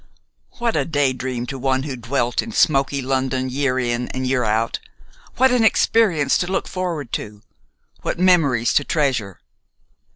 What 0.57 0.75
a 0.75 0.83
day 0.83 1.13
dream 1.13 1.45
to 1.45 1.59
one 1.59 1.83
who 1.83 1.95
dwelt 1.95 2.41
in 2.41 2.51
smoky 2.51 3.03
London 3.03 3.51
year 3.51 3.77
in 3.77 4.07
and 4.07 4.25
year 4.25 4.43
out! 4.43 4.79
What 5.37 5.51
an 5.51 5.63
experience 5.63 6.39
to 6.39 6.51
look 6.51 6.67
forward 6.67 7.11
to! 7.11 7.43
What 8.01 8.17
memories 8.17 8.73
to 8.73 8.83
treasure! 8.83 9.41